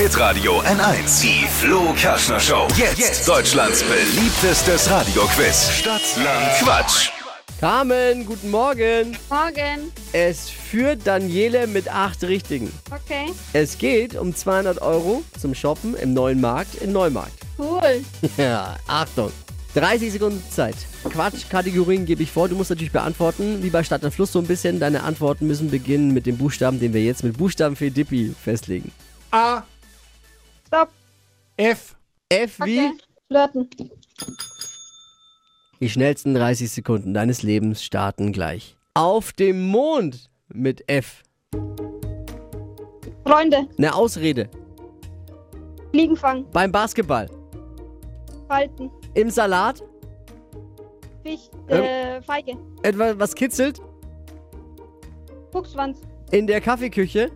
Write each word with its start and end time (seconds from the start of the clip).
Hitradio 0.00 0.62
N1. 0.62 1.20
Die 1.20 1.46
Flo 1.46 1.92
Kaschner 1.94 2.40
Show. 2.40 2.66
Jetzt, 2.74 3.28
Deutschlands 3.28 3.82
beliebtestes 3.82 4.90
Radioquiz. 4.90 5.68
Stadt, 5.72 6.00
Land, 6.16 6.52
Quatsch. 6.62 7.10
Carmen, 7.60 8.24
guten 8.24 8.50
Morgen. 8.50 9.18
Morgen. 9.28 9.92
Es 10.14 10.48
führt 10.48 11.06
Daniele 11.06 11.66
mit 11.66 11.94
acht 11.94 12.24
Richtigen. 12.24 12.72
Okay. 12.90 13.26
Es 13.52 13.76
geht 13.76 14.16
um 14.16 14.34
200 14.34 14.80
Euro 14.80 15.22
zum 15.38 15.54
Shoppen 15.54 15.94
im 15.96 16.14
neuen 16.14 16.40
Markt 16.40 16.76
in 16.76 16.92
Neumarkt. 16.92 17.38
Cool. 17.58 18.02
Ja, 18.38 18.78
Achtung. 18.86 19.30
30 19.74 20.12
Sekunden 20.12 20.42
Zeit. 20.50 20.76
Quatschkategorien 21.10 22.06
gebe 22.06 22.22
ich 22.22 22.32
vor. 22.32 22.48
Du 22.48 22.56
musst 22.56 22.70
natürlich 22.70 22.92
beantworten, 22.92 23.62
wie 23.62 23.68
bei 23.68 23.84
Stadt 23.84 24.02
und 24.02 24.14
Fluss 24.14 24.32
so 24.32 24.38
ein 24.38 24.46
bisschen. 24.46 24.80
Deine 24.80 25.02
Antworten 25.02 25.46
müssen 25.46 25.70
beginnen 25.70 26.14
mit 26.14 26.24
dem 26.24 26.38
Buchstaben, 26.38 26.80
den 26.80 26.94
wir 26.94 27.04
jetzt 27.04 27.22
mit 27.22 27.36
Buchstaben 27.36 27.76
für 27.76 27.90
Dippi 27.90 28.34
festlegen. 28.42 28.92
A, 29.32 29.62
Stopp. 30.72 30.90
F, 31.56 31.96
F 32.28 32.60
wie 32.60 32.78
Okay. 32.78 32.92
Flirten. 33.26 33.70
die 35.80 35.90
schnellsten 35.90 36.32
30 36.34 36.70
Sekunden 36.70 37.12
deines 37.12 37.42
Lebens 37.42 37.82
starten 37.82 38.32
gleich. 38.32 38.76
Auf 38.94 39.32
dem 39.32 39.66
Mond 39.68 40.30
mit 40.48 40.88
F. 40.88 41.22
Freunde. 43.26 43.66
Eine 43.78 43.94
Ausrede. 43.94 44.48
Fliegen 45.90 46.16
fangen. 46.16 46.46
Beim 46.52 46.70
Basketball. 46.70 47.28
Falten. 48.46 48.90
Im 49.14 49.28
Salat. 49.30 49.82
Fisch. 51.24 51.48
Äh, 51.66 52.22
Feige. 52.22 52.56
Etwas, 52.82 53.18
was 53.18 53.34
kitzelt. 53.34 53.80
Fuchsschwanz. 55.50 56.00
In 56.30 56.46
der 56.46 56.60
Kaffeeküche. 56.60 57.30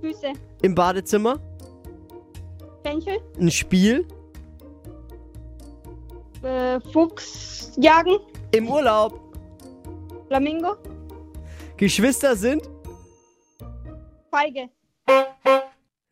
Füße. 0.00 0.32
Im 0.62 0.74
Badezimmer. 0.74 1.38
Fenchel. 2.82 3.18
Ein 3.38 3.50
Spiel. 3.50 4.06
Äh, 6.42 6.80
Fuchs. 6.92 7.72
Jagen. 7.76 8.18
Im 8.52 8.68
Urlaub. 8.68 9.20
Flamingo. 10.28 10.76
Geschwister 11.76 12.36
sind. 12.36 12.62
Feige. 14.30 14.68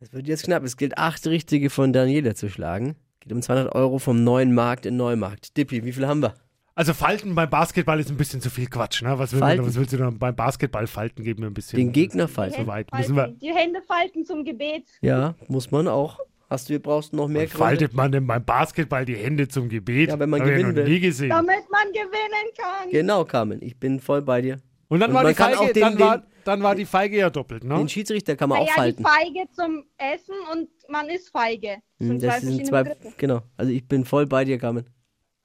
Es 0.00 0.12
wird 0.12 0.28
jetzt 0.28 0.44
knapp. 0.44 0.64
Es 0.64 0.76
gilt 0.76 0.98
acht 0.98 1.26
richtige 1.26 1.70
von 1.70 1.92
Daniela 1.92 2.34
zu 2.34 2.48
schlagen. 2.48 2.96
Geht 3.20 3.32
um 3.32 3.42
200 3.42 3.74
Euro 3.74 3.98
vom 3.98 4.22
neuen 4.22 4.54
Markt 4.54 4.86
in 4.86 4.96
Neumarkt. 4.96 5.56
Dippi, 5.56 5.84
wie 5.84 5.92
viel 5.92 6.06
haben 6.06 6.22
wir? 6.22 6.34
Also 6.74 6.94
Falten 6.94 7.34
beim 7.34 7.50
Basketball 7.50 7.98
ist 7.98 8.08
ein 8.08 8.16
bisschen 8.16 8.40
zu 8.40 8.50
viel 8.50 8.68
Quatsch, 8.68 9.02
ne? 9.02 9.18
Was, 9.18 9.32
will 9.32 9.40
man, 9.40 9.66
was 9.66 9.74
willst 9.74 9.92
du 9.92 9.96
dann 9.96 10.16
beim 10.16 10.36
Basketball 10.36 10.86
falten 10.86 11.24
geben? 11.24 11.42
Ein 11.42 11.52
bisschen. 11.52 11.76
Den 11.76 11.90
Gegner 11.90 12.28
falten. 12.28 12.64
müssen 12.92 13.16
wir. 13.16 13.22
Falten. 13.22 13.38
Die 13.40 13.52
Hände 13.52 13.82
falten 13.82 14.24
zum 14.24 14.44
Gebet. 14.44 14.84
Ja, 15.00 15.34
muss 15.48 15.72
man 15.72 15.88
auch. 15.88 16.20
Hast 16.50 16.70
du, 16.70 16.80
brauchst 16.80 17.12
noch 17.12 17.28
mehr 17.28 17.44
Gründe? 17.46 17.58
Faltet 17.58 17.92
man 17.94 18.10
denn 18.10 18.26
beim 18.26 18.42
Basketball 18.44 19.04
die 19.04 19.16
Hände 19.16 19.48
zum 19.48 19.68
Gebet? 19.68 20.08
Ja, 20.08 20.18
wenn 20.18 20.30
man 20.30 20.40
Hab 20.40 20.46
ich 20.48 20.52
gewinnen 20.54 20.70
noch 20.70 20.76
will. 20.76 20.88
nie 20.88 21.00
gesehen. 21.00 21.28
Damit 21.28 21.70
man 21.70 21.92
gewinnen 21.92 22.52
kann. 22.56 22.90
Genau, 22.90 23.24
Carmen. 23.26 23.60
Ich 23.62 23.78
bin 23.78 24.00
voll 24.00 24.22
bei 24.22 24.40
dir. 24.40 24.58
Und 24.88 25.00
dann 25.00 25.10
Und 25.10 25.16
war 25.16 25.24
die 25.28 25.34
Feige, 25.34 25.60
auch 25.60 25.70
den- 25.70 25.80
dann, 25.82 25.98
war, 26.00 26.22
dann 26.44 26.62
war 26.62 26.74
die 26.74 26.86
Feige 26.86 27.18
ja 27.18 27.28
doppelt, 27.28 27.64
ne? 27.64 27.76
Den 27.76 27.88
Schiedsrichter 27.90 28.34
kann 28.36 28.48
man 28.48 28.60
auch 28.60 28.64
Naja, 28.64 28.74
falten. 28.76 29.04
die 29.04 29.10
Feige 29.10 29.50
zum 29.52 29.84
Essen 29.98 30.34
und 30.52 30.68
man 30.88 31.08
ist 31.10 31.28
feige. 31.28 31.76
Das 31.98 32.08
Hm, 32.08 32.08
sind 32.08 32.20
zwei 32.20 32.26
Das 32.28 32.40
sind 32.40 32.66
zwei. 32.66 32.82
Begriffe. 32.84 33.12
Genau. 33.18 33.42
Also 33.58 33.70
ich 33.72 33.86
bin 33.86 34.06
voll 34.06 34.26
bei 34.26 34.44
dir, 34.46 34.56
Carmen. 34.58 34.88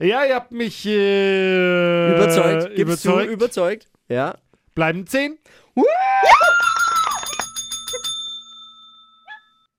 Ja, 0.00 0.24
ihr 0.24 0.34
habt 0.34 0.50
mich 0.50 0.84
äh, 0.86 2.16
Überzeugt. 2.16 2.74
Gibst 2.74 2.78
überzeugt. 3.04 3.28
du 3.28 3.32
überzeugt? 3.32 3.88
Ja. 4.08 4.36
Bleiben 4.74 5.06
10. 5.06 5.38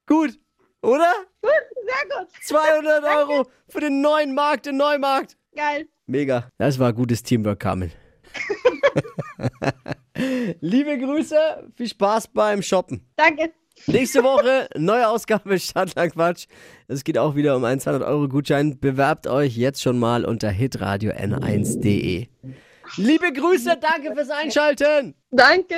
Gut. 0.08 0.40
Oder? 0.82 1.12
Sehr 1.42 2.18
gut. 2.18 2.28
200 2.44 3.04
Euro 3.04 3.46
für 3.68 3.82
den 3.82 4.02
neuen 4.02 4.34
Markt 4.34 4.68
in 4.68 4.78
Neumarkt. 4.78 5.38
Geil. 5.56 5.88
Mega. 6.06 6.50
Das 6.58 6.80
war 6.80 6.94
gutes 6.94 7.24
Teamwork, 7.24 7.60
Carmen. 7.60 7.92
Liebe 10.62 10.98
Grüße, 10.98 11.70
viel 11.76 11.88
Spaß 11.88 12.30
beim 12.30 12.62
Shoppen. 12.62 13.06
Danke. 13.16 13.52
Nächste 13.88 14.24
Woche 14.24 14.68
neue 14.76 15.08
Ausgabe 15.08 15.58
Stadtland 15.60 16.14
Quatsch. 16.14 16.48
Es 16.88 17.04
geht 17.04 17.18
auch 17.18 17.36
wieder 17.36 17.56
um 17.56 17.64
einen 17.64 17.80
200 17.80 18.08
Euro 18.08 18.28
Gutschein. 18.28 18.80
Bewerbt 18.80 19.28
euch 19.28 19.56
jetzt 19.56 19.82
schon 19.82 20.00
mal 20.00 20.26
unter 20.26 20.50
hitradio 20.50 21.12
n1.de. 21.12 22.28
Liebe 22.98 23.32
Grüße, 23.32 23.78
danke 23.80 24.16
fürs 24.16 24.30
Einschalten. 24.30 25.16
Danke. 25.32 25.76